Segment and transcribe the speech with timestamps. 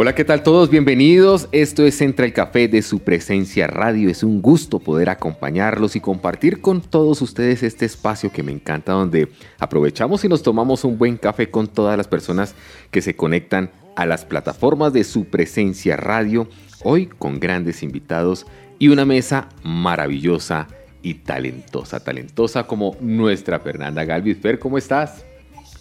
[0.00, 0.70] Hola, ¿qué tal todos?
[0.70, 1.48] Bienvenidos.
[1.50, 4.08] Esto es Central Café de su presencia radio.
[4.08, 8.92] Es un gusto poder acompañarlos y compartir con todos ustedes este espacio que me encanta,
[8.92, 12.54] donde aprovechamos y nos tomamos un buen café con todas las personas
[12.92, 16.48] que se conectan a las plataformas de su presencia radio.
[16.84, 18.46] Hoy con grandes invitados
[18.78, 20.68] y una mesa maravillosa
[21.02, 24.38] y talentosa, talentosa como nuestra Fernanda Galvis.
[24.38, 25.24] Fer, ¿cómo estás?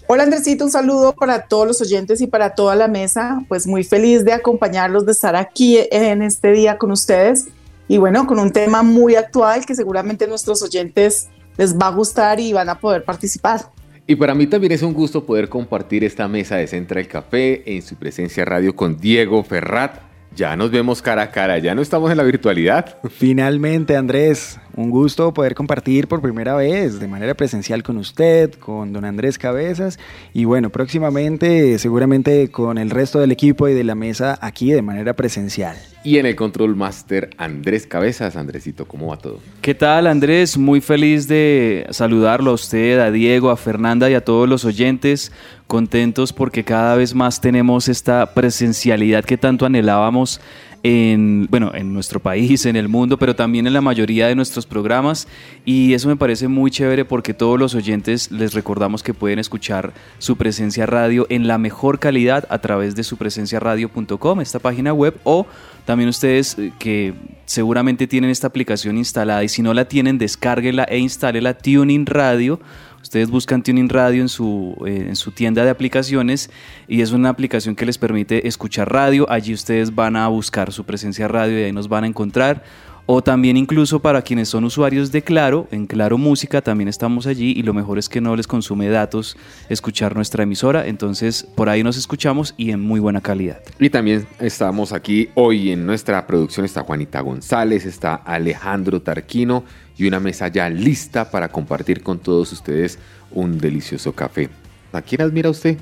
[0.10, 3.44] Hola Andresito, un saludo para todos los oyentes y para toda la mesa.
[3.50, 7.50] Pues muy feliz de acompañarlos, de estar aquí en este día con ustedes
[7.90, 11.92] y bueno, con un tema muy actual que seguramente a nuestros oyentes les va a
[11.92, 13.70] gustar y van a poder participar.
[14.08, 17.82] Y para mí también es un gusto poder compartir esta mesa de Central Café en
[17.82, 20.00] su presencia radio con Diego Ferrat.
[20.34, 22.98] Ya nos vemos cara a cara, ya no estamos en la virtualidad.
[23.10, 28.94] Finalmente, Andrés, un gusto poder compartir por primera vez de manera presencial con usted, con
[28.94, 30.00] don Andrés Cabezas
[30.34, 34.84] y bueno, próximamente seguramente con el resto del equipo y de la mesa aquí de
[34.84, 35.76] manera presencial.
[36.04, 38.38] Y en el Control Master, Andrés Cabezas.
[38.38, 39.40] Andresito, ¿cómo va todo?
[39.62, 40.58] ¿Qué tal, Andrés?
[40.58, 45.34] Muy feliz de saludarlo a usted, a Diego, a Fernanda y a todos los oyentes.
[45.66, 50.40] Contentos porque cada vez más tenemos esta presencialidad que tanto anhelábamos
[50.88, 54.66] en, bueno, en nuestro país, en el mundo, pero también en la mayoría de nuestros
[54.66, 55.28] programas.
[55.66, 59.92] Y eso me parece muy chévere porque todos los oyentes les recordamos que pueden escuchar
[60.18, 65.20] su presencia radio en la mejor calidad a través de su radio.com esta página web,
[65.26, 65.46] o
[65.84, 67.14] también ustedes eh, que
[67.46, 72.62] seguramente tienen esta aplicación instalada y si no la tienen, descárguela e instálela Tuning Radio
[73.08, 76.50] Ustedes buscan Tuning Radio en su, eh, en su tienda de aplicaciones
[76.90, 79.26] y es una aplicación que les permite escuchar radio.
[79.30, 82.66] Allí ustedes van a buscar su presencia radio y ahí nos van a encontrar.
[83.10, 87.54] O también incluso para quienes son usuarios de Claro, en Claro Música también estamos allí
[87.56, 89.38] y lo mejor es que no les consume datos
[89.70, 93.62] escuchar nuestra emisora, entonces por ahí nos escuchamos y en muy buena calidad.
[93.80, 99.64] Y también estamos aquí hoy en nuestra producción, está Juanita González, está Alejandro Tarquino
[99.98, 103.00] y una mesa ya lista para compartir con todos ustedes
[103.32, 104.50] un delicioso café.
[104.92, 105.78] ¿A quién admira usted?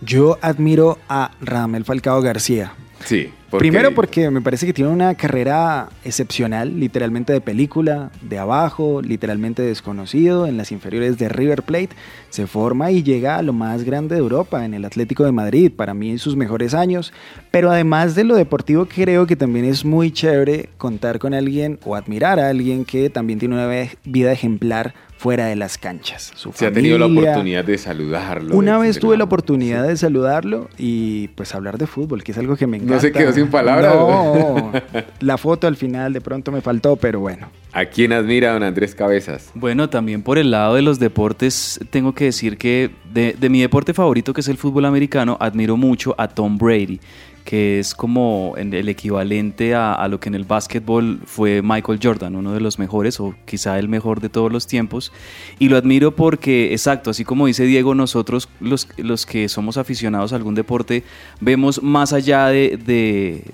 [0.00, 2.72] Yo admiro a Ramel Falcao García.
[3.04, 3.32] Sí.
[3.56, 9.62] Primero porque me parece que tiene una carrera excepcional, literalmente de película, de abajo, literalmente
[9.62, 11.90] desconocido, en las inferiores de River Plate,
[12.28, 15.72] se forma y llega a lo más grande de Europa, en el Atlético de Madrid,
[15.74, 17.14] para mí en sus mejores años,
[17.50, 21.96] pero además de lo deportivo creo que también es muy chévere contar con alguien o
[21.96, 26.32] admirar a alguien que también tiene una vida ejemplar fuera de las canchas.
[26.36, 28.56] Su Se ha tenido la oportunidad de saludarlo.
[28.56, 32.56] Una vez tuve la oportunidad de saludarlo y pues hablar de fútbol, que es algo
[32.56, 32.94] que me encanta.
[32.94, 33.94] No se quedó sin palabras.
[33.94, 34.72] No,
[35.20, 37.48] la foto al final de pronto me faltó, pero bueno.
[37.72, 39.50] ¿A quién admira don Andrés Cabezas?
[39.54, 43.60] Bueno, también por el lado de los deportes, tengo que decir que de, de mi
[43.60, 47.00] deporte favorito, que es el fútbol americano, admiro mucho a Tom Brady
[47.48, 52.52] que es como el equivalente a, lo que en el básquetbol fue Michael Jordan, uno
[52.52, 55.12] de los mejores o quizá el mejor de todos los tiempos.
[55.58, 60.34] Y lo admiro porque, exacto, así como dice Diego, nosotros los, los que somos aficionados
[60.34, 61.04] a algún deporte
[61.40, 63.44] vemos más allá de, de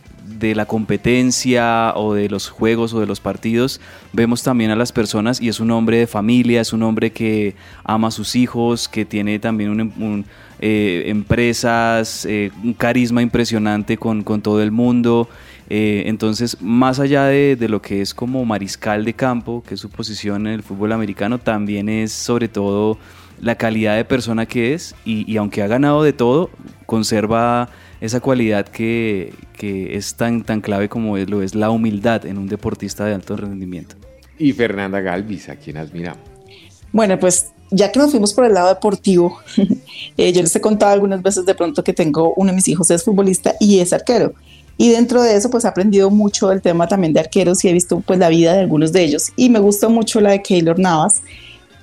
[0.41, 3.81] la competencia o de los juegos o de los partidos,
[4.12, 7.55] vemos también a las personas y es un hombre de familia, es un hombre que
[7.84, 10.25] ama a sus hijos, que tiene también un,
[10.61, 15.28] eh, empresas, eh, un carisma impresionante con, todo el mundo.
[15.71, 19.89] Eh, entonces, más allá de, lo que es como mariscal de campo, que es su
[19.89, 22.99] posición en el fútbol americano, también es sobre todo
[23.41, 26.50] la calidad de persona que es y, aunque ha ganado de todo,
[26.87, 27.69] conserva
[28.05, 33.06] esa cualidad que, es tan, tan clave como lo es la humildad en un deportista
[33.06, 33.97] de alto rendimiento.
[34.39, 36.15] Y Fernanda Galvis, ¿a quién admira?
[36.93, 39.39] Bueno, pues ya que nos fuimos por el lado deportivo,
[40.19, 42.91] eh, yo les he contado algunas veces de pronto que tengo uno de mis hijos
[42.91, 44.35] es futbolista y es arquero.
[44.77, 47.73] Y dentro de eso, pues he aprendido mucho del tema también de arqueros y he
[47.73, 49.33] visto pues la vida de algunos de ellos.
[49.37, 51.23] Y me gustó mucho la de Keylor Navas,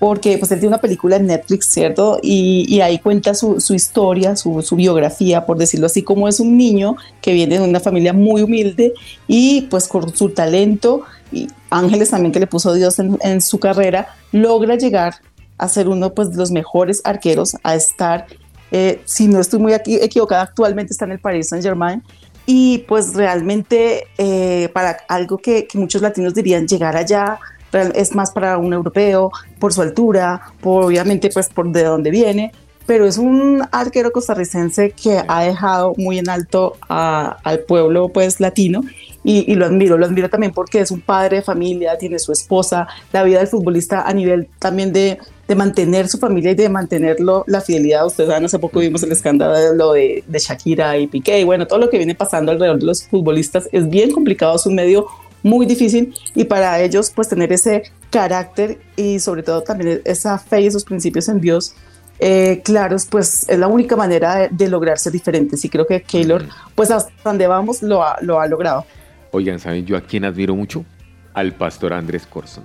[0.01, 2.18] porque pues él tiene una película en Netflix, ¿cierto?
[2.24, 7.33] Y, ahí cuenta su, historia, su, biografía, por decirlo así, como es un niño que
[7.33, 8.95] viene de una familia muy humilde
[9.27, 13.59] y pues con su talento y ángeles también que le puso Dios en, en su
[13.59, 15.18] carrera, logra llegar
[15.59, 18.25] a ser uno pues, de los mejores arqueros, a estar
[18.74, 22.01] Eh, si no estoy muy aquí, equivocada, actualmente está en el Paris Saint Germain.
[22.48, 27.38] Y pues realmente eh, para algo que, que muchos latinos dirían llegar allá
[27.72, 32.52] es más para un europeo por su altura, por obviamente pues por de dónde viene,
[32.86, 38.82] pero es un arquero costarricense que ha dejado muy en alto al pueblo pues latino
[39.24, 42.88] y, lo admiro, lo admiro también porque es un padre de familia, tiene su esposa,
[43.14, 47.44] la vida del futbolista a nivel también de, de mantener su familia y de mantenerlo
[47.48, 48.06] la fidelidad.
[48.06, 51.44] Ustedes saben, hace poco vimos el escándalo de lo de, de Shakira y Piqué y
[51.44, 54.76] bueno, todo lo que viene pasando alrededor de los futbolistas es bien complicado, es un
[54.76, 55.06] medio
[55.44, 60.62] muy difícil y para ellos pues tener ese carácter y sobre todo también esa fe
[60.62, 61.76] y esos principios en Dios
[62.24, 66.46] eh, claros, pues es la única manera de, lograr ser diferentes y creo que Keylor
[66.76, 68.86] pues hasta donde vamos lo ha, lo ha logrado.
[69.32, 70.86] Oigan, ¿saben yo a quién admiro mucho?
[71.34, 72.64] Al pastor Andrés Corson.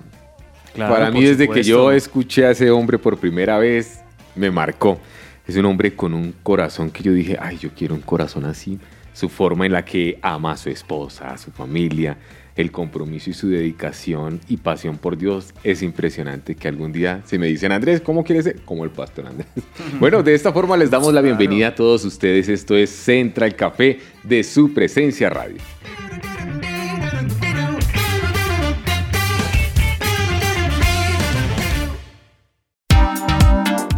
[0.75, 4.01] para mí desde que yo escuché a ese hombre por primera vez,
[4.35, 4.99] me marcó.
[5.47, 8.77] Es un hombre con un corazón que yo dije, ay, yo quiero un corazón así.
[9.13, 12.15] Su forma en la que ama a su esposa, a su familia,
[12.57, 16.55] el compromiso y su dedicación y pasión por Dios es impresionante.
[16.55, 18.61] Que algún día se me dicen, Andrés, ¿cómo quieres ser?
[18.61, 19.47] Como el pastor Andrés.
[19.99, 22.49] bueno, de esta forma les damos la bienvenida a todos ustedes.
[22.49, 25.57] Esto es Central Café de su presencia radio.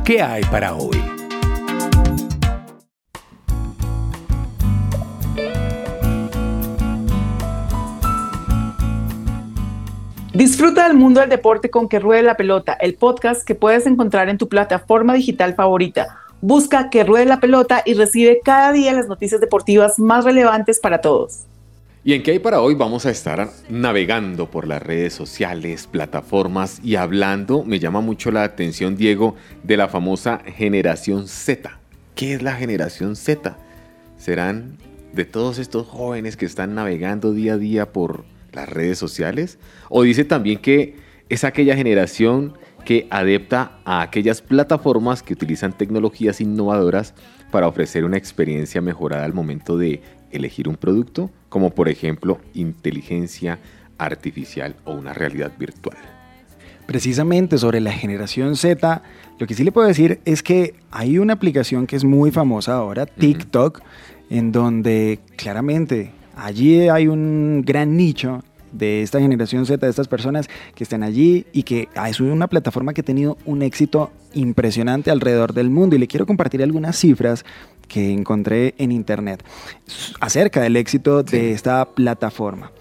[0.04, 1.09] ¿Qué hay para hoy?
[10.40, 14.30] Disfruta del mundo del deporte con Que Ruede la Pelota, el podcast que puedes encontrar
[14.30, 16.18] en tu plataforma digital favorita.
[16.40, 21.02] Busca Que Ruede la Pelota y recibe cada día las noticias deportivas más relevantes para
[21.02, 21.42] todos.
[22.06, 26.80] Y en qué hay para hoy vamos a estar navegando por las redes sociales, plataformas
[26.82, 31.82] y hablando, me llama mucho la atención Diego, de la famosa generación Z.
[32.16, 33.58] ¿Qué es la generación Z?
[34.18, 34.78] ¿Serán
[35.12, 38.24] de todos estos jóvenes que están navegando día a día por
[38.54, 39.60] las redes sociales?
[39.90, 40.96] ¿O dice también que
[41.30, 47.14] es aquella generación que adepta a aquellas plataformas que utilizan tecnologías innovadoras
[47.52, 50.02] para ofrecer una experiencia mejorada al momento de
[50.32, 53.60] elegir un producto, como por ejemplo inteligencia
[53.98, 55.98] artificial o una realidad virtual?
[56.86, 59.04] Precisamente sobre la generación Z,
[59.38, 62.74] lo que sí le puedo decir es que hay una aplicación que es muy famosa
[62.74, 63.82] ahora, TikTok,
[64.32, 66.12] en donde claramente
[66.44, 71.46] allí hay un gran nicho de esta generación Z, de estas personas que están allí
[71.54, 75.96] y que es una plataforma que ha tenido un éxito impresionante alrededor del mundo.
[75.96, 77.46] Y le quiero compartir algunas cifras
[77.88, 79.44] que encontré en internet
[80.20, 82.72] acerca del éxito de esta plataforma.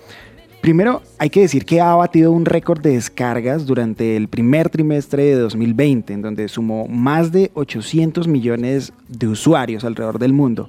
[0.60, 5.24] Primero, hay que decir que ha batido un récord de descargas durante el primer trimestre
[5.24, 10.68] de 2020, en donde sumó más de 800 millones de usuarios alrededor del mundo.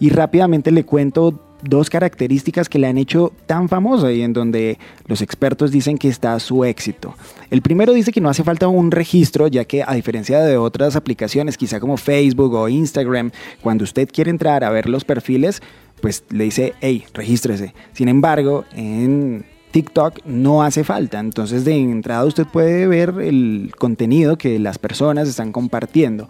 [0.00, 4.78] Y rápidamente le cuento dos características que le han hecho tan famosa y en donde
[5.06, 7.14] los expertos dicen que está su éxito.
[7.50, 10.96] El primero dice que no hace falta un registro, ya que a diferencia de otras
[10.96, 13.30] aplicaciones, quizá como Facebook o Instagram,
[13.62, 15.62] cuando usted quiere entrar a ver los perfiles,
[16.00, 17.74] pues le dice, hey, regístrese.
[17.92, 21.20] Sin embargo, en TikTok no hace falta.
[21.20, 26.28] Entonces de entrada usted puede ver el contenido que las personas están compartiendo.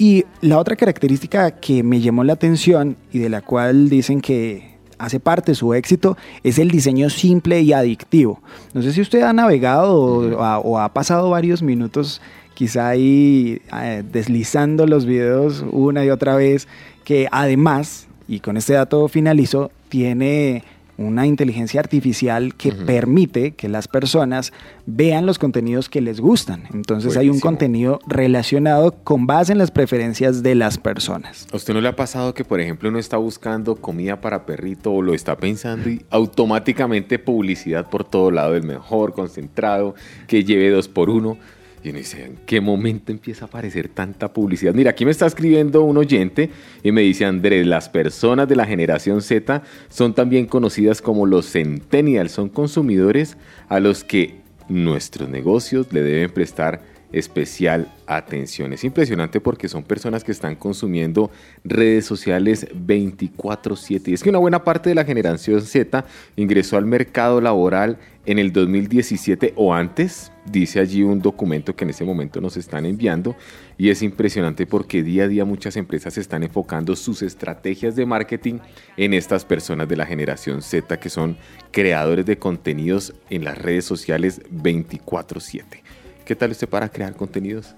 [0.00, 4.78] Y la otra característica que me llamó la atención y de la cual dicen que
[4.96, 8.40] hace parte de su éxito es el diseño simple y adictivo.
[8.72, 12.22] No sé si usted ha navegado o, ha, pasado varios minutos
[12.54, 16.66] quizá ahí eh, deslizando los videos una y otra vez,
[17.04, 20.64] que además, y con este dato finalizo, tiene
[21.00, 24.52] una inteligencia artificial que permite que las personas
[24.84, 26.64] vean los contenidos que les gustan.
[26.74, 31.46] Entonces hay un contenido relacionado con base en las preferencias de las personas.
[31.52, 34.92] ¿A usted no le ha pasado que, por ejemplo, uno está buscando comida para perrito
[34.92, 39.94] o lo está pensando y automáticamente publicidad por todo lado, el mejor, concentrado,
[40.26, 41.38] que lleve dos por uno?
[41.82, 44.74] Y uno dice, ¿en qué momento empieza a aparecer tanta publicidad?
[44.74, 46.50] Mira, aquí me está escribiendo un oyente
[46.82, 51.50] y me dice, Andrés, las personas de la generación Z son también conocidas como los
[51.50, 58.72] centennials, son consumidores a los que nuestros negocios le deben prestar especial atención.
[58.72, 61.30] Es impresionante porque son personas que están consumiendo
[61.64, 64.10] redes sociales 24/7.
[64.10, 66.04] Y es que una buena parte de la generación Z
[66.36, 71.90] ingresó al mercado laboral en el 2017 o antes, dice allí un documento que en
[71.90, 73.34] ese momento nos están enviando.
[73.78, 78.58] Y es impresionante porque día a día muchas empresas están enfocando sus estrategias de marketing
[78.96, 81.38] en estas personas de la generación Z que son
[81.72, 85.82] creadores de contenidos en las redes sociales 24/7.
[86.30, 87.74] ¿Qué tal usted para crear contenidos?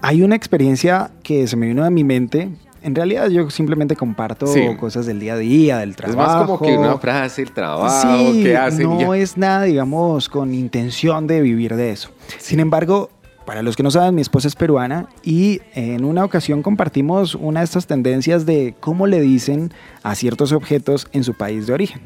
[0.00, 2.48] hay una experiencia que se me vino a mi mente.
[2.82, 4.62] En realidad yo simplemente comparto Sí.
[4.80, 6.38] cosas del día a día, del Es trabajo.
[6.38, 8.84] más como que una frase, el trabajo, Sí, qué hacen.
[8.88, 12.08] no es nada, digamos, con intención de vivir de eso.
[12.38, 13.10] Sin embargo,
[13.44, 17.60] para los que no saben, mi esposa es peruana y en una ocasión compartimos una
[17.60, 19.70] de estas tendencias de cómo le dicen
[20.02, 22.00] a ciertos objetos en su país de origen.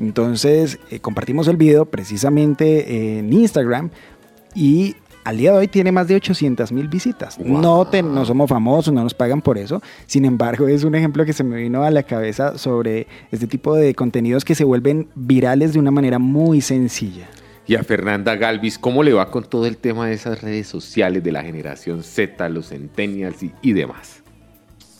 [0.00, 3.90] Entonces, eh, compartimos el video precisamente en Instagram
[4.54, 7.36] y al día de hoy tiene más de 800 mil visitas.
[7.38, 7.60] Wow.
[7.60, 9.82] No, te- no somos famosos, no nos pagan por eso.
[10.06, 13.74] Sin embargo, es un ejemplo que se me vino a la cabeza sobre este tipo
[13.76, 17.28] de contenidos que se vuelven virales de una manera muy sencilla.
[17.66, 21.22] Y a Fernanda Galvis, ¿cómo le va con todo el tema de esas redes sociales
[21.22, 24.22] de la generación Z, los centennials y, y demás?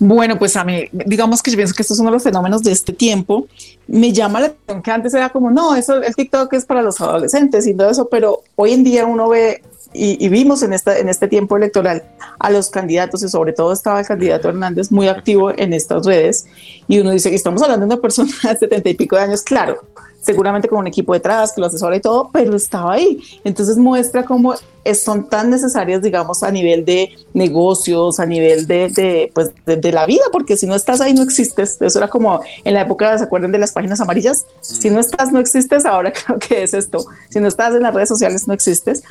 [0.02, 2.62] Bueno, pues a mí, digamos que yo pienso que estos son uno de los fenómenos
[2.62, 3.46] de este tiempo.
[3.86, 7.02] Me llama la atención que antes era como, no, eso, el TikTok es para los
[7.02, 10.98] adolescentes y todo eso, pero hoy en día uno ve y, y vimos en, esta,
[10.98, 12.02] en este tiempo electoral
[12.38, 16.46] a los candidatos y sobre todo estaba el candidato Hernández muy activo en estas redes
[16.86, 19.82] y uno dice estamos hablando de una persona de setenta y pico de años, claro,
[20.20, 23.20] seguramente con un equipo detrás que lo asesora y todo, pero estaba ahí.
[23.44, 24.54] Entonces muestra cómo
[24.94, 30.24] son tan necesarias, digamos, a nivel de negocios, a nivel de, pues, de, la vida,
[30.32, 31.80] porque si no estás ahí no existes.
[31.80, 34.46] Eso era como en la época, ¿se acuerdan de las páginas amarillas?
[34.60, 35.84] Si no estás, no existes.
[35.84, 37.04] Ahora creo que es esto.
[37.28, 39.02] Si no estás en las redes sociales, no existes.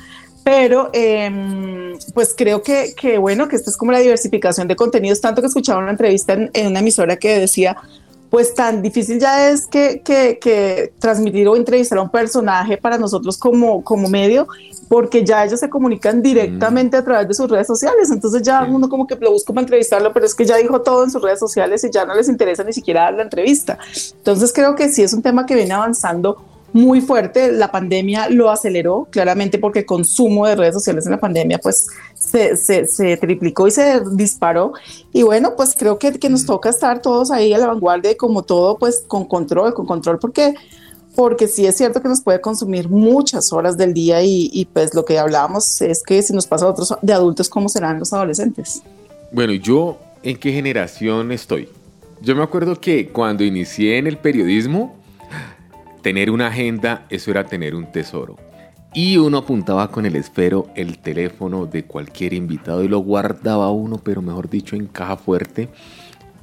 [0.44, 5.22] Pero em, pues creo que, que bueno, que esta es como la diversificación de contenidos,
[5.22, 7.78] tanto que escuchaba una entrevista en, en una emisora que decía,
[8.30, 12.98] pues tan difícil ya es que, que, que transmitir o entrevistar a un personaje para
[12.98, 14.48] nosotros como, como medio,
[14.88, 18.10] porque ya ellos se comunican directamente a través de sus redes sociales.
[18.12, 18.72] Entonces ya Sí.
[18.72, 21.22] uno como que lo busca para entrevistarlo, pero es que ya dijo todo en sus
[21.22, 23.78] redes sociales y ya no les interesa ni siquiera dar la entrevista.
[24.18, 26.38] Entonces creo que sí es un tema que viene avanzando
[26.74, 27.52] muy fuerte.
[27.52, 31.88] La pandemia lo aceleró claramente porque el consumo de redes sociales en la pandemia pues
[32.14, 34.74] se, se, se triplicó y se disparó.
[35.14, 38.16] Y bueno, pues creo que, que nos toca estar todos ahí a la vanguardia y
[38.16, 40.56] como todo pues con control, con control porque
[41.16, 44.94] porque sí es cierto que nos puede consumir muchas horas del día y, y, pues
[44.94, 48.14] lo que hablábamos es que si nos pasa a otros de adultos, ¿cómo serán los
[48.14, 48.82] adolescentes?
[49.32, 51.68] Bueno, ¿y yo en qué generación estoy?
[52.22, 54.96] Yo me acuerdo que cuando inicié en el periodismo,
[56.02, 58.38] tener una agenda, eso era tener un tesoro.
[58.94, 63.98] Y uno apuntaba con el esfero el teléfono de cualquier invitado y lo guardaba uno,
[64.04, 65.70] pero mejor dicho, en caja fuerte.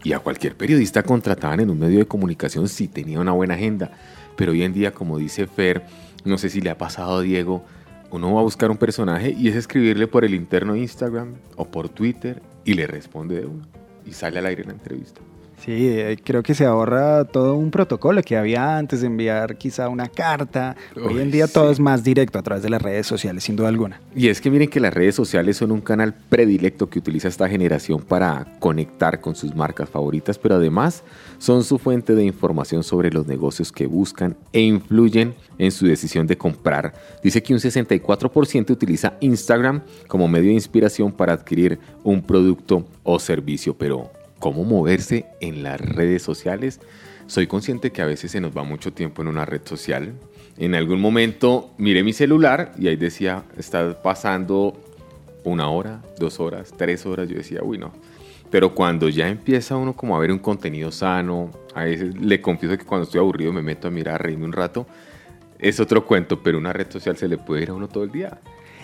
[0.04, 3.90] Y a cualquier periodista contrataban en un medio de comunicación si tenía una buena agenda.
[4.36, 5.84] Pero hoy en día, como dice Fer,
[6.25, 7.64] no sé si le ha pasado a Diego,
[8.12, 11.64] uno va a buscar un personaje y es escribirle por el interno de Instagram o
[11.64, 13.66] por Twitter y le responde de uno.
[14.04, 15.20] Y sale al aire la entrevista.
[15.64, 19.88] Sí, eh, creo que se ahorra todo un protocolo que había antes de enviar quizá
[19.88, 20.76] una carta.
[20.94, 21.54] Hoy en día sí.
[21.54, 24.00] todo es más directo a través de las redes sociales, sin duda alguna.
[24.14, 27.48] Y es que miren que las redes sociales son un canal predilecto que utiliza esta
[27.48, 31.02] generación para conectar con sus marcas favoritas, pero además
[31.38, 36.26] son su fuente de información sobre los negocios que buscan e influyen en su decisión
[36.26, 36.92] de comprar.
[37.22, 43.18] Dice que un 64% utiliza Instagram como medio de inspiración para adquirir un producto o
[43.18, 44.10] servicio, pero
[44.46, 46.80] ¿cómo moverse en las redes sociales?
[47.26, 50.12] Soy consciente que a veces se nos va mucho tiempo en una red social.
[50.56, 54.80] En algún momento miré mi celular y ahí decía, está pasando
[55.42, 57.28] una hora, dos horas, tres horas.
[57.28, 57.92] Yo decía, uy, no.
[58.48, 62.78] Pero cuando ya empieza uno como a ver un contenido sano, a veces le confieso
[62.78, 64.86] que cuando estoy aburrido me meto a mirar, a reírme un rato.
[65.58, 68.12] Es otro cuento, pero una red social se le puede ir a uno todo el
[68.12, 68.38] día.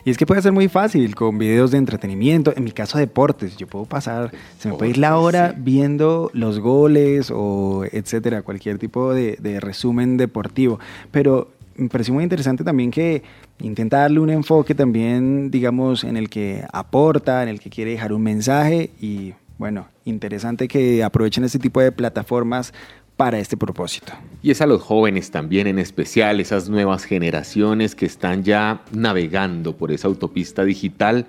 [0.04, 2.52] Y es que puede ser muy fácil con videos de entretenimiento.
[2.56, 3.56] En mi caso, deportes.
[3.56, 8.78] Yo puedo pasar, se me puede ir la hora viendo los goles o etcétera, cualquier
[8.78, 10.80] tipo de, de resumen deportivo.
[11.12, 13.22] Pero me pareció muy interesante también que
[13.60, 18.12] intenta darle un enfoque también, digamos, en el que aporta, en el que quiere dejar
[18.12, 18.90] un mensaje.
[19.00, 22.74] Y bueno, interesante que aprovechen este tipo de plataformas
[23.16, 24.12] para este propósito.
[24.42, 29.76] Y es a los jóvenes también en especial, esas nuevas generaciones que están ya navegando
[29.76, 31.26] por esa autopista digital,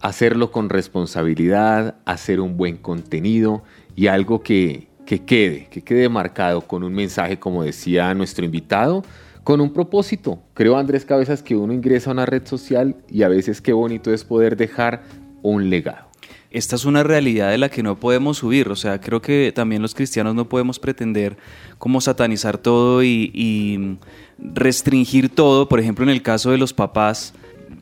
[0.00, 6.60] hacerlo con responsabilidad, hacer un buen contenido y algo que, que quede, que quede marcado
[6.60, 9.02] con un mensaje, como decía nuestro invitado,
[9.42, 10.40] con un propósito.
[10.54, 14.12] Creo, Andrés Cabezas, que uno ingresa a una red social y a veces qué bonito
[14.12, 15.02] es poder dejar
[15.42, 16.05] un legado.
[16.50, 18.68] Esta es una realidad de la que no podemos subir.
[18.68, 21.36] O sea, creo que también los cristianos no podemos pretender
[21.78, 23.98] como satanizar todo y, y
[24.38, 25.68] restringir todo.
[25.68, 27.34] Por ejemplo, en el caso de los papás,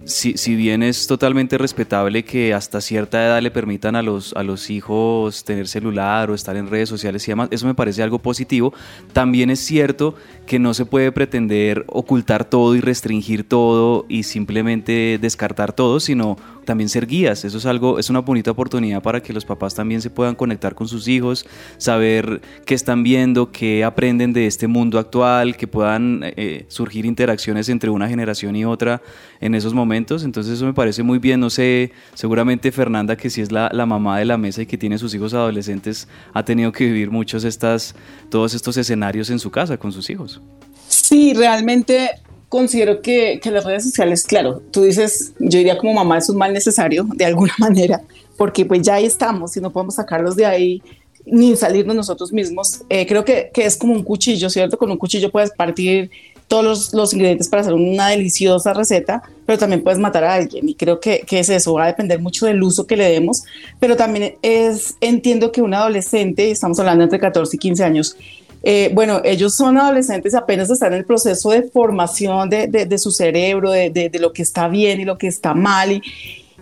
[0.04, 4.42] si, si bien es totalmente respetable que hasta cierta edad le permitan a los, a
[4.42, 8.18] los hijos tener celular o estar en redes sociales y demás, eso me parece algo
[8.18, 8.74] positivo.
[9.12, 10.14] También es cierto
[10.46, 16.36] que no se puede pretender ocultar todo y restringir todo y simplemente descartar todo, sino
[16.64, 17.44] también ser guías.
[17.44, 20.74] Eso es algo, es una bonita oportunidad para que los papás también se puedan conectar
[20.74, 26.20] con sus hijos, saber qué están viendo, qué aprenden de este mundo actual, que puedan
[26.22, 29.02] eh, surgir interacciones entre una generación y otra
[29.40, 30.24] en esos momentos.
[30.24, 31.40] Entonces eso me parece muy bien.
[31.40, 34.78] No sé, seguramente Fernanda, que si es la, la mamá de la mesa y que
[34.78, 37.94] tiene sus hijos adolescentes, ha tenido que vivir muchos estas,
[38.30, 40.40] todos estos escenarios en su casa con sus hijos.
[40.88, 42.10] Sí, realmente
[42.54, 46.36] considero que, que, las redes sociales, claro, tú dices, yo diría como mamá es un
[46.36, 48.00] mal necesario de alguna manera,
[48.36, 50.80] porque pues ya ahí estamos y no podemos sacarlos de ahí
[51.26, 52.82] ni salirnos nosotros mismos.
[52.88, 54.78] Eh, creo que, que, es como un cuchillo, ¿cierto?
[54.78, 56.12] Con un cuchillo puedes partir
[56.46, 60.68] todos los, los, ingredientes para hacer una deliciosa receta, pero también puedes matar a alguien.
[60.68, 63.42] Y creo que, que, es eso, va a depender mucho del uso que le demos,
[63.80, 68.16] pero también es, entiendo que un adolescente, estamos hablando entre 14 y 15 años,
[68.64, 73.70] eh, bueno, ellos son adolescentes, apenas están en el proceso de formación de, su cerebro,
[73.70, 75.92] de, de, lo que está bien y lo que está mal.
[75.92, 76.02] Y,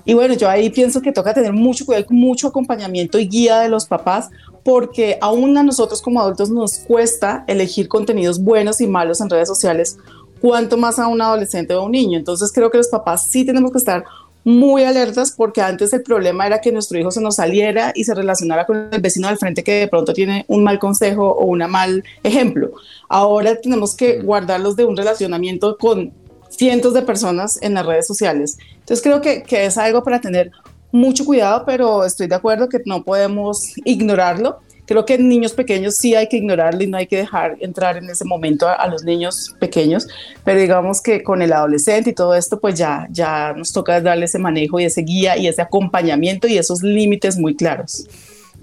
[0.04, 3.68] y bueno, yo ahí pienso que toca tener mucho cuidado, mucho acompañamiento y guía de
[3.68, 4.30] los papás,
[4.64, 9.48] porque aún a nosotros como adultos nos cuesta elegir contenidos buenos y malos en redes
[9.48, 9.96] sociales,
[10.40, 12.18] cuanto más a un adolescente o a un niño.
[12.18, 14.04] Entonces creo que los papás sí tenemos que estar
[14.44, 18.14] muy alertas porque antes el problema era que nuestro hijo se nos saliera y se
[18.14, 21.58] relacionara con el vecino del frente que de pronto tiene un mal consejo o un
[21.70, 22.72] mal ejemplo.
[23.08, 26.12] Ahora tenemos que guardarlos de un relacionamiento con
[26.48, 28.58] cientos de personas en las redes sociales.
[28.72, 30.50] Entonces creo que, que es algo para tener
[30.90, 36.14] mucho cuidado, pero estoy de acuerdo que no podemos ignorarlo creo que niños pequeños sí
[36.14, 39.54] hay que ignorarlo y no hay que dejar entrar en ese momento a, los niños
[39.58, 40.08] pequeños,
[40.44, 44.26] pero digamos que con el adolescente y todo esto, pues ya, ya nos toca darle
[44.26, 48.06] ese manejo y ese guía y ese acompañamiento y esos límites muy claros.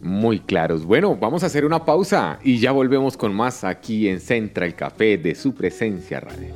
[0.02, 0.86] Muy claros.
[0.86, 5.18] Bueno, vamos a hacer una pausa y ya volvemos con más aquí en Central Café
[5.18, 6.56] de su presencia radio.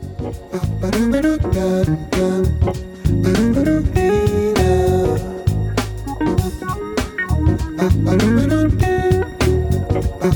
[10.24, 10.30] No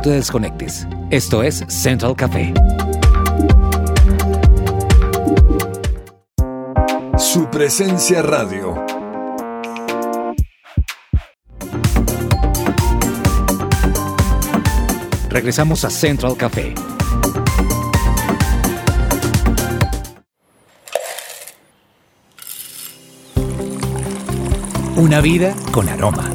[0.00, 0.86] te desconectes.
[1.10, 2.54] Esto es Central Café.
[7.32, 8.74] Su presencia radio.
[15.28, 16.74] Regresamos a Central Café.
[24.96, 26.28] Una vida con aroma.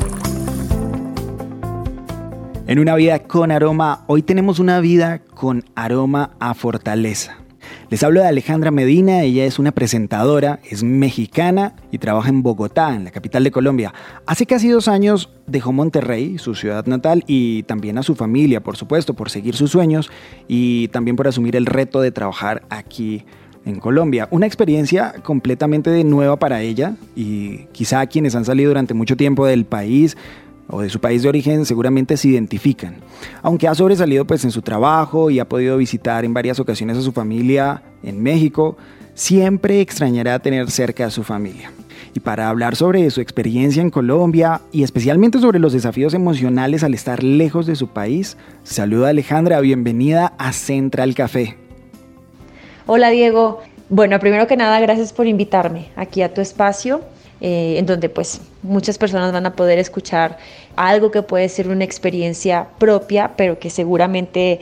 [2.68, 7.45] En una vida con aroma, hoy tenemos una vida con aroma a fortaleza.
[7.90, 12.96] Les hablo de Alejandra Medina, ella es una presentadora, es mexicana y trabaja en Bogotá,
[12.96, 13.94] en la capital de Colombia.
[14.26, 18.76] Hace casi dos años dejó Monterrey, su ciudad natal, y también a su familia, por
[18.76, 20.10] supuesto, por seguir sus sueños
[20.48, 23.24] y también por asumir el reto de trabajar aquí
[23.66, 24.28] en Colombia.
[24.32, 29.66] Una experiencia completamente nueva para ella y quizá quienes han salido durante mucho tiempo del
[29.66, 30.18] país
[30.70, 32.98] o de su país de origen seguramente se identifican.
[33.42, 37.02] Aunque ha sobresalido pues en su trabajo y ha podido visitar en varias ocasiones a
[37.02, 38.78] su familia en México,
[39.14, 41.72] siempre extrañará tener cerca a su familia.
[42.14, 46.94] Y para hablar sobre su experiencia en Colombia y especialmente sobre los desafíos emocionales al
[46.94, 51.58] estar lejos de su país, saluda Alejandra, bienvenida a Central Café.
[52.88, 57.02] Hola Diego, bueno, primero que nada, gracias por invitarme aquí a tu espacio
[57.48, 60.40] eh, en donde pues muchas personas van a poder escuchar
[60.76, 64.62] algo que puede ser una experiencia propia, pero que seguramente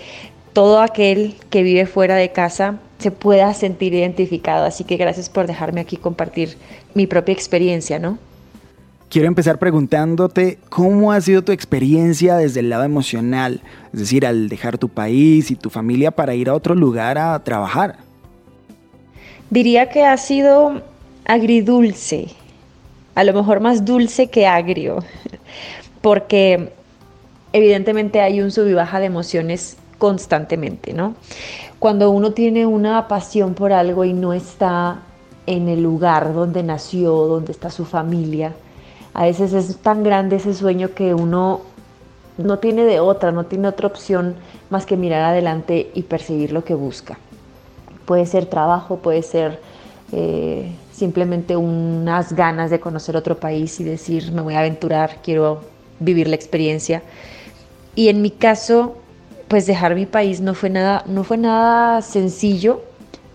[0.51, 4.65] todo aquel que vive fuera de casa se pueda sentir identificado.
[4.65, 6.57] Así que gracias por dejarme aquí compartir
[6.93, 8.17] mi propia experiencia, ¿no?
[9.07, 13.61] Quiero empezar preguntándote cómo ha sido tu experiencia desde el lado emocional,
[13.93, 17.41] es decir, al dejar tu país y tu familia para ir a otro lugar a
[17.45, 17.95] trabajar.
[19.49, 20.81] Diría que ha sido
[21.23, 22.27] agridulce,
[23.15, 25.03] a lo mejor más dulce que agrio,
[26.01, 26.73] porque
[27.53, 31.15] evidentemente hay un sub y baja de emociones constantemente, ¿no?
[31.79, 34.99] Cuando uno tiene una pasión por algo y no está
[35.45, 38.53] en el lugar donde nació, donde está su familia,
[39.13, 41.61] a veces es tan grande ese sueño que uno
[42.37, 44.35] no tiene de otra, no tiene otra opción
[44.69, 47.19] más que mirar adelante y perseguir lo que busca.
[48.05, 49.59] Puede ser trabajo, puede ser
[50.11, 50.71] eh,
[51.03, 55.59] simplemente unas ganas de conocer otro país y decir, me voy a aventurar, quiero
[55.99, 57.03] vivir la experiencia.
[57.93, 58.95] Y en mi caso,
[59.49, 62.83] pues dejar mi país no fue nada, no fue nada sencillo,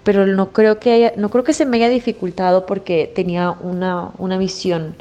[0.02, 4.38] pero no creo que, no creo que se me haya dificultado porque tenía una, una
[4.38, 4.94] visión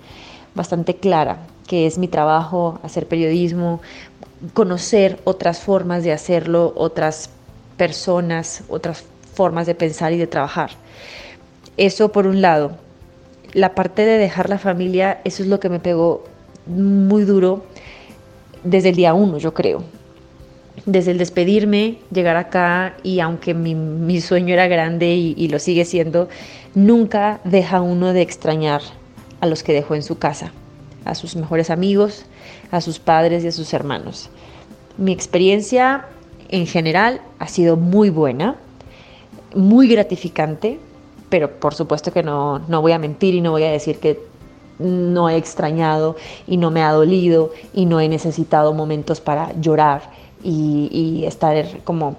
[0.54, 3.80] bastante clara, que es mi trabajo, hacer periodismo,
[4.54, 7.30] conocer otras formas de hacerlo, otras
[7.78, 10.72] personas, otras formas de pensar y de trabajar.
[11.78, 12.78] Eso por un lado.
[13.54, 16.26] La parte de dejar la familia, eso es lo que me pegó
[16.66, 17.64] muy duro
[18.64, 19.84] desde el día uno, yo creo.
[20.86, 25.86] Desde el despedirme, llegar acá y aunque mi, sueño era grande y, y lo sigue
[25.86, 26.30] siendo,
[26.76, 28.82] nunca deja uno de extrañar
[29.40, 30.52] a los que dejó en su casa,
[31.06, 32.26] a sus mejores amigos,
[32.72, 34.30] a sus padres y a sus hermanos.
[34.98, 36.06] Mi experiencia
[36.50, 38.56] en general ha sido muy buena,
[39.54, 40.80] muy gratificante,
[41.30, 44.20] pero por supuesto que no, no voy a mentir y no voy a decir que
[44.80, 50.12] no he extrañado y no me ha dolido y no he necesitado momentos para llorar
[50.44, 52.16] y, estar como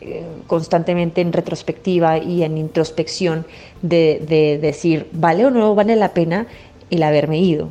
[0.00, 3.46] eh, constantemente en retrospectiva y en introspección
[3.80, 6.46] de, de decir, ¿vale o no vale la pena
[6.90, 7.68] el haberme ido?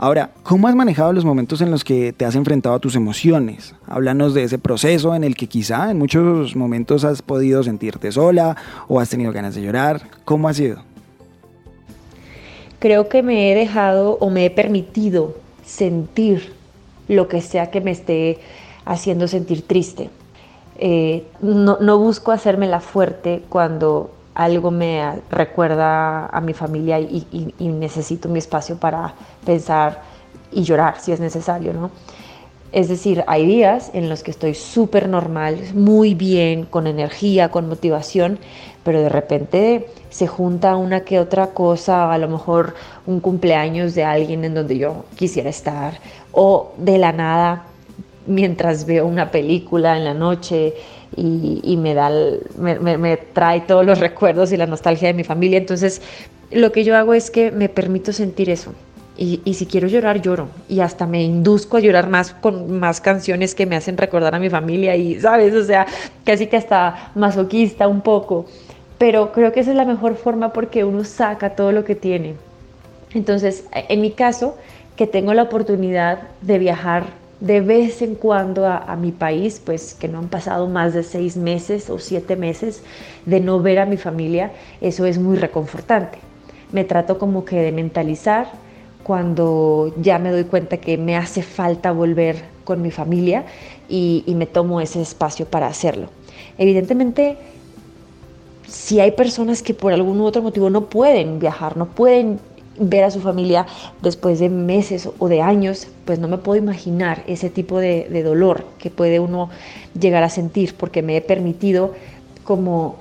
[0.00, 3.74] Ahora, ¿cómo has manejado los momentos en los que te has enfrentado a tus emociones?
[3.88, 8.56] Háblanos de ese proceso en el que quizá en muchos momentos has podido sentirte sola
[8.86, 10.02] o has tenido ganas de llorar.
[10.24, 10.84] ¿Cómo ha sido?
[12.78, 15.34] Creo que me he dejado o me he permitido
[15.64, 16.52] sentir
[17.08, 18.38] lo que sea que me esté
[18.84, 20.10] haciendo sentir triste.
[20.78, 27.26] Eh, no, busco hacerme la fuerte cuando algo me recuerda a mi familia y,
[27.58, 29.12] necesito mi espacio para
[29.44, 30.00] pensar
[30.52, 31.90] y llorar si es necesario, ¿no?
[32.70, 37.68] Es decir, hay días en los que estoy súper normal, muy bien, con energía, con
[37.68, 38.38] motivación,
[38.84, 44.04] pero de repente se junta una que otra cosa, a lo mejor un cumpleaños de
[44.04, 45.98] alguien en donde yo quisiera estar,
[46.30, 47.64] o de la nada,
[48.28, 50.74] mientras veo una película en la noche,
[51.18, 52.10] y, me, da
[52.58, 55.58] me, trae todos los recuerdos y la nostalgia de mi familia.
[55.58, 56.00] Entonces,
[56.50, 58.72] lo que yo hago es que me permito sentir eso.
[59.16, 60.48] Y, y, si quiero llorar, lloro.
[60.68, 64.38] Y hasta me induzco a llorar más con más canciones que me hacen recordar a
[64.38, 65.54] mi familia y, ¿sabes?
[65.54, 65.86] O sea,
[66.24, 68.46] casi que hasta masoquista un poco.
[68.96, 72.34] Pero creo que esa es la mejor forma porque uno saca todo lo que tiene.
[73.12, 74.56] Entonces, en mi caso,
[74.96, 77.04] que tengo la oportunidad de viajar
[77.40, 81.36] de vez en cuando a, mi país, pues que no han pasado más de seis
[81.36, 82.82] meses o siete meses
[83.26, 86.18] de no ver a mi familia, eso es muy reconfortante.
[86.72, 88.48] Me trato como que de mentalizar
[89.04, 93.44] cuando ya me doy cuenta que me hace falta volver con mi familia
[93.88, 96.08] y, me tomo ese espacio para hacerlo.
[96.58, 97.38] Evidentemente,
[98.66, 102.40] si hay personas que por algún otro motivo no pueden viajar, no pueden
[102.78, 103.66] ver a su familia
[104.02, 108.64] después de meses o de años, pues no me puedo imaginar ese tipo de, dolor
[108.78, 109.50] que puede uno
[109.98, 111.94] llegar a sentir, porque me he permitido
[112.44, 112.96] como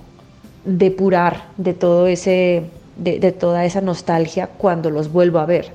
[0.66, 2.64] depurar de todo ese,
[2.98, 5.70] de, toda esa nostalgia cuando los vuelvo a ver.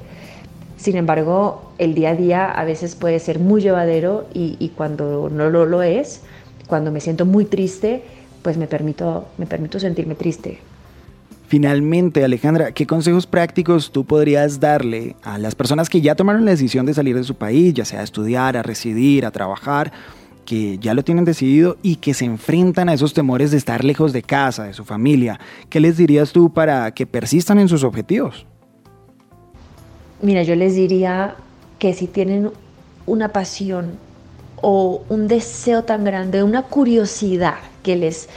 [0.76, 5.30] Sin embargo, el día a día a veces puede ser muy llevadero y, y cuando
[5.30, 6.22] no lo, lo es,
[6.66, 8.02] cuando me siento muy triste,
[8.42, 10.58] pues me permito, me permito sentirme triste.
[11.52, 16.52] Finalmente, Alejandra, ¿qué consejos prácticos tú podrías darle a las personas que ya tomaron la
[16.52, 19.92] decisión de salir de su país, ya sea a estudiar, a residir, a trabajar,
[20.46, 24.14] que ya lo tienen decidido y que se enfrentan a esos temores de estar lejos
[24.14, 25.38] de casa, de su familia?
[25.68, 28.46] ¿Qué les dirías tú para que persistan en sus objetivos?
[30.22, 31.34] Mira, yo les diría
[31.78, 32.50] que si tienen
[33.04, 33.98] una pasión
[34.62, 38.30] o un deseo tan grande, una curiosidad que les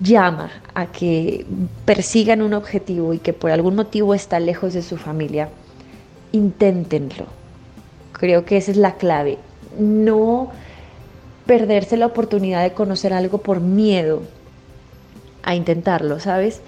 [0.00, 1.46] llama a que
[1.84, 5.48] persigan un objetivo y que por algún motivo está lejos de su familia,
[6.32, 7.26] inténtenlo.
[8.12, 9.38] Creo que esa es la clave.
[9.78, 10.50] No
[11.46, 14.22] perderse la oportunidad de conocer algo por miedo
[15.42, 16.60] a intentarlo, ¿sabes?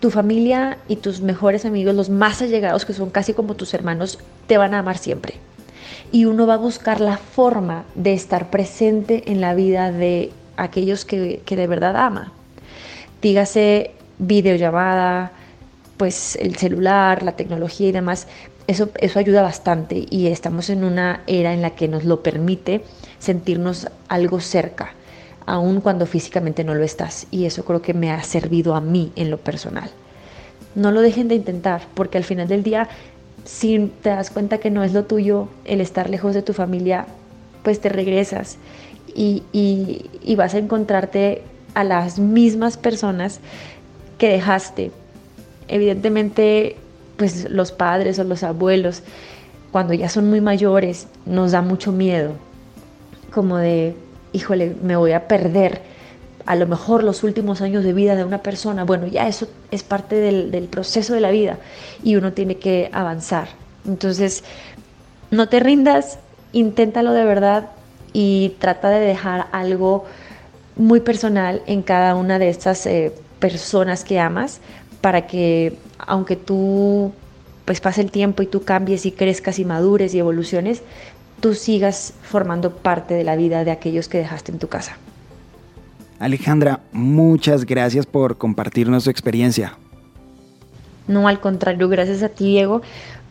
[0.00, 4.18] Tu familia y tus mejores amigos, los más allegados, que son casi como tus hermanos,
[4.46, 5.34] te van a amar siempre.
[6.10, 11.04] Y uno va a buscar la forma de estar presente en la vida de aquellos
[11.04, 12.32] que, de verdad ama.
[13.22, 15.32] Dígase videollamada,
[15.96, 18.26] pues el celular, la tecnología y demás,
[18.66, 22.82] eso, eso ayuda bastante y estamos en una era en la que nos lo permite
[23.18, 24.92] sentirnos algo cerca,
[25.46, 27.26] aun cuando físicamente no lo estás.
[27.30, 29.90] Y eso creo que me ha servido a mí en lo personal.
[30.74, 32.88] No lo dejen de intentar, porque al final del día,
[33.44, 37.06] si te das cuenta que no es lo tuyo el estar lejos de tu familia,
[37.62, 38.56] pues te regresas
[39.14, 41.42] y, vas a encontrarte
[41.74, 43.40] a las mismas personas
[44.18, 44.90] que dejaste.
[45.68, 46.76] Evidentemente,
[47.16, 49.02] pues los padres o los abuelos,
[49.72, 52.32] cuando ya son muy mayores, nos da mucho miedo.
[53.32, 53.94] como de,
[54.32, 55.82] híjole, me voy a perder
[56.46, 58.84] a lo mejor los últimos años de vida de una persona.
[58.84, 61.58] Bueno, ya eso es parte del, del proceso de la vida
[62.02, 63.48] y uno tiene que avanzar.
[63.86, 64.42] Entonces,
[65.30, 66.18] no te rindas,
[66.52, 67.70] inténtalo de verdad
[68.12, 70.04] y trata de dejar algo
[70.76, 74.60] muy personal en cada una de estas eh, personas que amas
[75.00, 77.12] para que aunque tú
[77.64, 80.82] pues pase el tiempo y tú cambies y crezcas y madures y evoluciones,
[81.40, 84.96] tú sigas formando parte de la vida de aquellos que dejaste en tu casa.
[86.18, 89.74] Alejandra, muchas gracias por compartirnos tu experiencia.
[91.08, 92.82] No, al contrario, gracias a ti, Diego,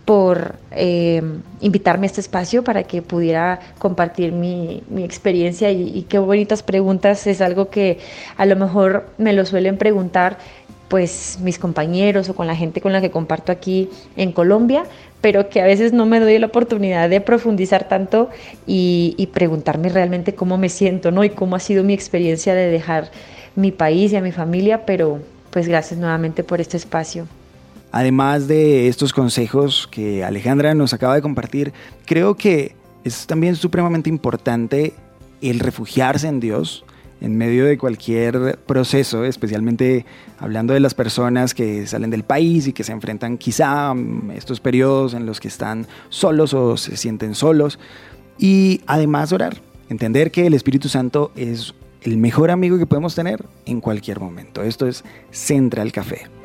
[0.10, 1.22] por eh,
[1.62, 7.28] invitarme a este espacio para que pudiera compartir mi, experiencia y, y, qué bonitas preguntas.
[7.28, 8.00] Es algo que
[8.36, 10.40] a lo mejor me lo suelen preguntar
[10.88, 14.84] pues mis compañeros o con la gente con la que comparto aquí en Colombia,
[15.22, 18.32] pero que a veces no me doy la oportunidad de profundizar tanto
[18.66, 21.24] y, y preguntarme realmente cómo me siento, ¿no?
[21.24, 23.12] Y cómo ha sido mi experiencia de dejar
[23.56, 25.20] mi país y a mi familia, pero
[25.52, 27.28] pues gracias nuevamente por este espacio.
[27.92, 31.74] Además de estos consejos que Alejandra nos acaba de compartir,
[32.06, 34.94] creo que es también supremamente importante
[35.42, 36.86] el refugiarse en Dios
[37.22, 40.06] en medio de cualquier proceso, especialmente
[40.38, 43.96] hablando de las personas que salen del país y que se enfrentan quizá a
[44.36, 47.80] estos periodos en los que están solos o se sienten solos.
[48.38, 49.58] Y además orar,
[49.90, 51.74] entender que el Espíritu Santo es
[52.04, 54.64] el mejor amigo que podemos tener en cualquier momento.
[54.64, 56.39] Esto es Central Café.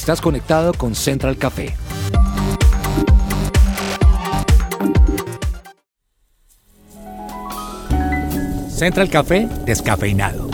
[0.00, 1.74] Estás conectado con Central Café.
[8.70, 10.48] Central Café descafeinado.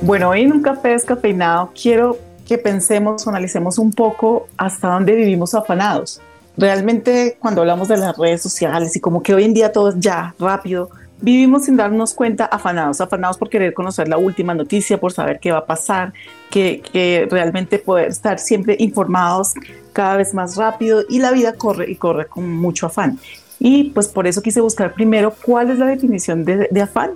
[0.00, 2.16] Bueno, hoy en un café descafeinado quiero
[2.48, 6.22] que pensemos analicemos un poco hasta dónde vivimos afanados
[6.56, 9.96] realmente cuando hablamos de las redes sociales y como que hoy en día todo es
[9.98, 15.12] ya rápido, vivimos sin darnos cuenta afanados, afanados por querer conocer la última noticia, por
[15.12, 16.12] saber qué va a pasar,
[16.50, 19.54] que, realmente poder estar siempre informados
[19.92, 23.18] cada vez más rápido y la vida corre y corre con mucho afán.
[23.58, 27.12] Y pues por eso quise buscar primero cuál es la definición de, de afán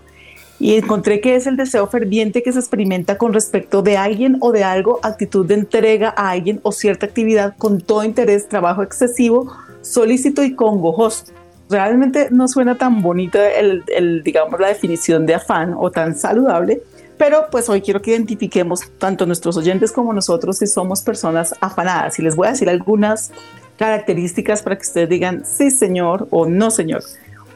[0.58, 4.52] y encontré que es el deseo ferviente que se experimenta con respecto de alguien o
[4.52, 9.52] de algo, actitud de entrega a alguien o cierta actividad con todo interés, trabajo excesivo,
[9.82, 11.24] solícito y congojoso.
[11.68, 16.80] Realmente no suena tan bonita el, digamos, la definición de afán o tan saludable,
[17.18, 22.18] pero pues hoy quiero que identifiquemos tanto nuestros oyentes como nosotros si somos personas afanadas.
[22.18, 23.32] Y les voy a decir algunas
[23.78, 27.02] características para que ustedes digan sí señor o no señor.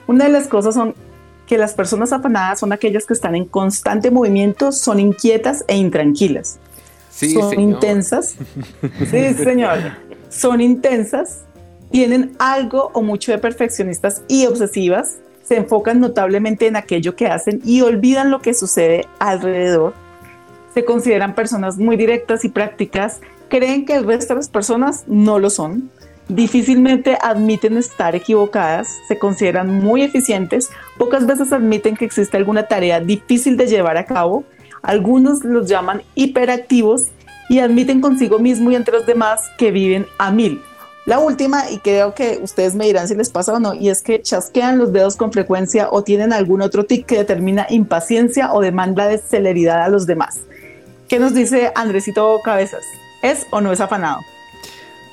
[0.06, 0.94] Una de las cosas son
[1.50, 6.60] que las personas afanadas son aquellas que están en constante movimiento, son inquietas e intranquilas.
[7.10, 8.36] Sí, son intensas.
[9.10, 9.78] Sí, señor.
[10.28, 11.40] Son intensas,
[11.90, 17.60] tienen algo o mucho de perfeccionistas y obsesivas, se enfocan notablemente en aquello que hacen
[17.64, 19.94] y olvidan lo que sucede alrededor.
[20.72, 25.40] Se consideran personas muy directas y prácticas, creen que el resto de las personas no
[25.40, 25.90] lo son
[26.34, 33.00] difícilmente admiten estar equivocadas, se consideran muy eficientes, pocas veces admiten que existe alguna tarea
[33.00, 34.44] difícil de llevar a cabo,
[34.82, 37.08] algunos los llaman hiperactivos
[37.48, 40.62] y admiten consigo mismo y entre los demás que viven a mil.
[41.06, 44.02] La última, y creo que ustedes me dirán si les pasa o no, y es
[44.02, 48.60] que chasquean los dedos con frecuencia o tienen algún otro tic que determina impaciencia o
[48.60, 50.40] demanda de celeridad a los demás.
[51.08, 52.84] ¿Qué nos dice Andresito Cabezas?
[53.22, 54.20] ¿Es o no es afanado?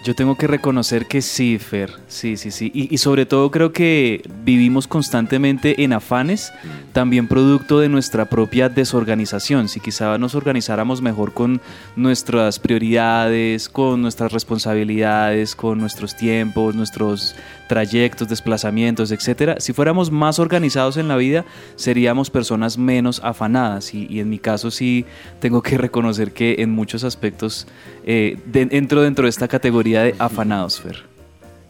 [0.04, 2.72] Yo tengo que reconocer que sí, Fer, sí, sí, sí.
[2.74, 6.54] Y, sobre todo creo que vivimos constantemente en afanes,
[6.94, 9.68] también producto de nuestra propia desorganización.
[9.68, 11.62] Si quizá nos organizáramos mejor con
[11.96, 17.36] nuestras prioridades, con nuestras responsabilidades, con nuestros tiempos, nuestros
[17.68, 21.44] trayectos, desplazamientos, etcétera, si fuéramos más organizados en la vida,
[21.76, 23.94] seríamos personas menos afanadas.
[23.94, 25.06] Y, en mi caso sí
[25.40, 27.68] tengo que reconocer que en muchos aspectos
[28.10, 31.04] eh, entro dentro de esta categoría de afanados, Fer.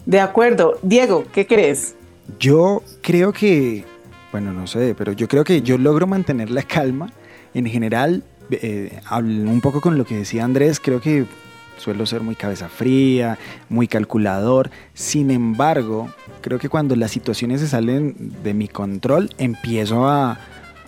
[0.06, 0.78] De acuerdo.
[0.84, 1.96] Diego, ¿qué crees?
[2.40, 3.86] Yo creo que,
[4.32, 7.12] bueno, no sé, pero yo creo que yo logro mantener la calma.
[7.56, 11.26] En general, eh, un poco con lo que decía Andrés, creo que
[11.78, 14.70] suelo ser muy cabeza fría, muy calculador.
[14.94, 16.08] Sin embargo,
[16.42, 20.38] creo que cuando las situaciones se salen de mi control, empiezo a,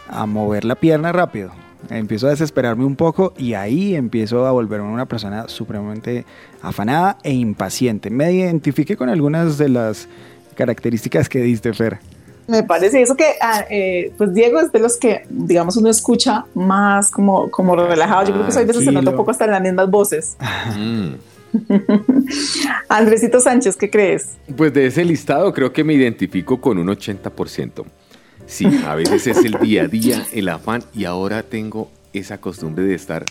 [0.08, 1.52] a mover la pierna rápido.
[1.90, 6.26] Empiezo a desesperarme un poco y ahí empiezo a volverme una persona supremamente
[6.62, 8.10] afanada e impaciente.
[8.10, 10.08] Me identifiqué con algunas de las
[10.56, 12.00] características que diste, Fer.
[12.48, 16.46] Me parece eso que, ah, eh, pues Diego es de los que, digamos, uno escucha
[16.56, 18.26] más como, como relajado.
[18.26, 20.36] Yo creo que soy de esos que nota un poco hasta en las mismas voces.
[20.76, 21.14] Mm.
[22.90, 24.38] Andresito Sánchez, ¿qué crees?
[24.56, 27.86] Pues de ese listado creo que me identifico con un 80%.
[28.50, 32.84] Sí, a veces es el día a día, el afán y ahora tengo esa costumbre
[32.84, 33.24] de estar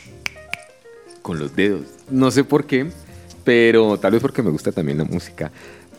[1.22, 1.86] con los dedos.
[2.08, 2.86] No sé por qué,
[3.42, 5.50] pero tal vez porque me gusta también la música.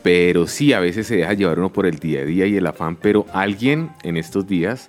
[0.02, 2.66] Pero sí, a veces se deja llevar uno por el día a día y el
[2.66, 4.88] afán, pero alguien en estos días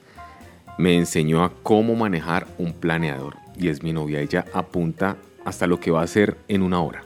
[0.78, 4.22] me enseñó a cómo manejar un planeador y es mi novia.
[4.22, 7.04] Ella apunta hasta lo que va a hacer en una hora.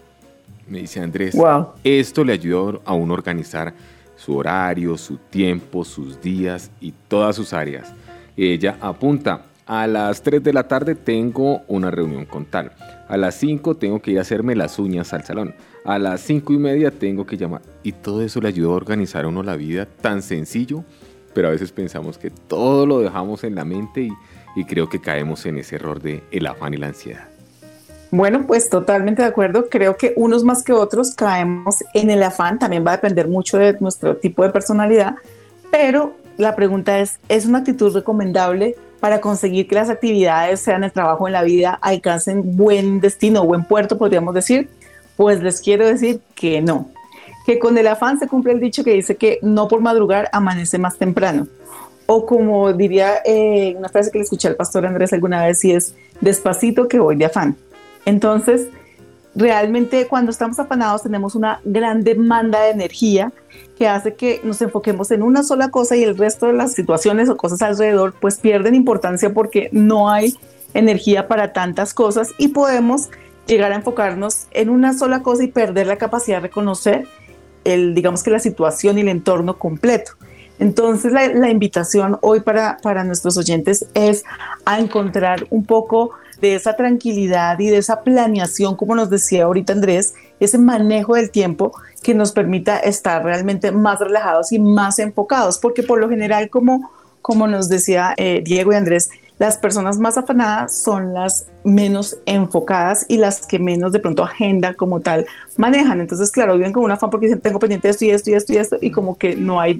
[0.67, 1.35] Me dice Andrés,
[1.83, 3.73] esto le ayuda a uno a organizar
[4.15, 7.93] su horario, su tiempo, sus días y todas sus áreas.
[8.37, 12.71] Ella apunta, a las 3 de la tarde tengo una reunión con tal.
[13.07, 15.55] A las 5 tengo que ir a hacerme las uñas al salón.
[15.83, 17.61] A las 5 y media tengo que llamar.
[17.81, 20.83] Y todo eso le ayuda a organizar a uno la vida tan sencillo,
[21.33, 24.11] pero a veces pensamos que todo lo dejamos en la mente y,
[24.55, 27.34] y creo que caemos en ese error de el afán y la ansiedad.
[28.11, 29.67] Bueno, pues totalmente de acuerdo.
[29.69, 32.59] Creo que unos más que otros caemos en el afán.
[32.59, 35.15] También va a depender mucho de nuestro tipo de personalidad.
[35.71, 40.91] Pero la pregunta es, ¿es una actitud recomendable para conseguir que las actividades, sean el
[40.91, 44.69] trabajo en la vida, alcancen buen destino, buen puerto, podríamos decir?
[45.15, 46.89] Pues les quiero decir que no.
[47.45, 50.77] Que con el afán se cumple el dicho que dice que no por madrugar amanece
[50.77, 51.47] más temprano.
[52.07, 55.71] O como diría eh, una frase que le escuché al pastor Andrés alguna vez, y
[55.71, 57.55] es despacito que voy de afán.
[58.05, 58.69] Entonces,
[59.35, 63.33] realmente cuando estamos afanados tenemos una gran demanda de energía
[63.77, 67.27] que hace que nos enfoquemos en una sola cosa y el resto de las situaciones
[67.29, 70.33] o cosas alrededor pues pierden importancia porque no hay
[70.73, 73.09] energía para tantas cosas y podemos
[73.45, 77.05] llegar a enfocarnos en una sola cosa y perder la capacidad de reconocer
[77.65, 80.13] el, digamos que la situación y el entorno completo.
[80.59, 84.23] Entonces la, la invitación hoy para, para nuestros oyentes es
[84.63, 86.11] a encontrar un poco
[86.41, 91.31] de esa tranquilidad y de esa planeación, como nos decía ahorita Andrés, ese manejo del
[91.31, 91.71] tiempo
[92.03, 96.91] que nos permita estar realmente más relajados y más enfocados, porque por lo general, como,
[97.21, 103.05] como nos decía eh, Diego y Andrés, las personas más afanadas son las menos enfocadas
[103.09, 105.25] y las que menos de pronto agenda como tal
[105.57, 105.99] manejan.
[105.99, 108.53] Entonces, claro, viven con un afán porque dicen, tengo pendiente esto y esto y esto
[108.53, 109.79] y esto, y como que no hay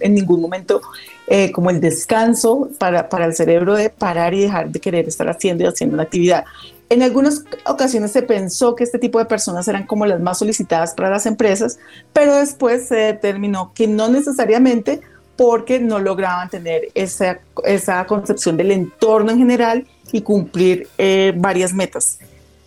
[0.00, 0.80] en ningún momento
[1.26, 5.28] eh, como el descanso para, para el cerebro de parar y dejar de querer estar
[5.28, 6.44] haciendo y haciendo una actividad.
[6.88, 10.94] En algunas ocasiones se pensó que este tipo de personas eran como las más solicitadas
[10.94, 11.80] para las empresas,
[12.12, 15.00] pero después se determinó que no necesariamente
[15.36, 21.72] porque no lograban tener esa, esa concepción del entorno en general y cumplir eh, varias
[21.72, 22.18] metas.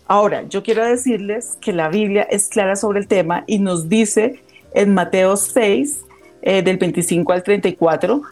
[0.06, 4.42] Ahora, yo quiero decirles que la Biblia es clara sobre el tema y nos dice
[4.72, 6.04] en Mateo 6,
[6.42, 8.22] eh, del 25 al 34,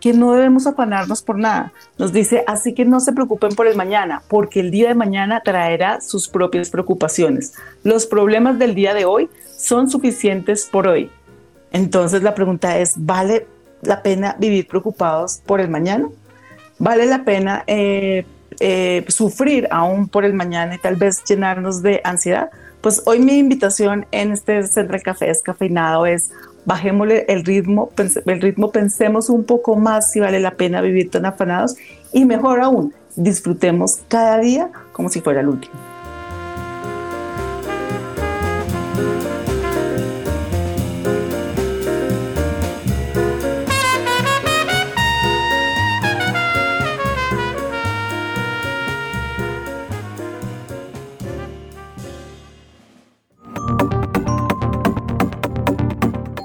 [0.00, 1.72] que no debemos afanarnos por nada.
[1.98, 5.40] Nos dice, así que no se preocupen por el mañana, porque el día de mañana
[5.44, 7.54] traerá sus propias preocupaciones.
[7.82, 11.10] Los problemas del día de hoy son suficientes por hoy.
[11.72, 13.46] Entonces la pregunta es, ¿vale
[13.82, 16.08] la pena vivir preocupados por el mañana?
[16.78, 18.24] ¿Vale la pena eh,
[18.60, 22.50] eh, sufrir aún por el mañana y tal vez llenarnos de ansiedad?
[22.80, 26.30] Pues hoy mi invitación en este Central Café Descafeinado es
[26.64, 27.90] bajémosle el ritmo,
[28.26, 31.76] el ritmo, pensemos un poco más si vale la pena vivir tan afanados
[32.12, 35.97] y mejor aún, disfrutemos cada día como si fuera el último.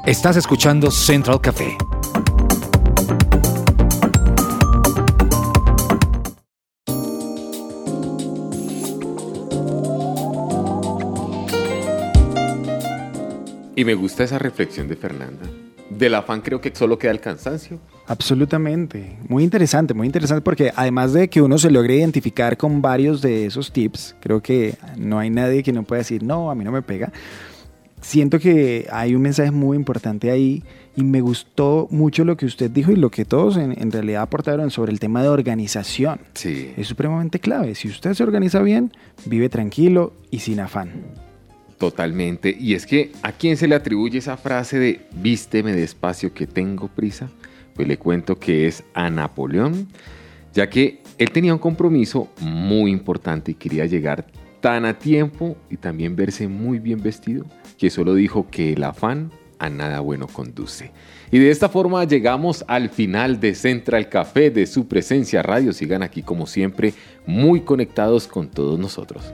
[0.05, 1.77] Estás escuchando Central Café.
[13.77, 15.45] Y me gusta esa reflexión de Fernanda.
[15.89, 17.79] Del afán creo que solo queda el cansancio.
[18.08, 19.17] Absolutamente.
[19.29, 23.45] Muy interesante, muy interesante porque además de que uno se logre identificar con varios de
[23.45, 26.73] esos tips, creo que no hay nadie que no pueda decir, no, a mí no
[26.73, 27.13] me pega
[28.04, 30.63] siento que hay un mensaje muy importante ahí
[30.95, 34.69] y me gustó mucho lo que usted dijo y lo que todos en, realidad aportaron
[34.69, 36.19] sobre el tema de organización.
[36.33, 36.71] Sí.
[36.77, 37.73] Es supremamente clave.
[37.75, 38.91] Si usted se organiza bien,
[39.25, 40.91] vive tranquilo y sin afán.
[41.79, 42.56] Totalmente.
[42.58, 46.87] Y es que a quién se le atribuye esa frase de vísteme despacio que tengo
[46.87, 47.29] prisa,
[47.73, 49.87] pues le cuento que es a Napoleón.
[50.54, 54.27] ya que él tenía un compromiso muy importante y quería llegar
[54.62, 57.45] tan a tiempo y también verse muy bien vestido,
[57.84, 59.29] que solo dijo que el afán
[59.60, 60.92] a nada bueno conduce.
[61.31, 65.73] Y de esta forma llegamos al final de Central Café de su presencia radio.
[65.73, 66.94] Sigan aquí como siempre
[67.25, 69.34] muy conectados con todos nosotros.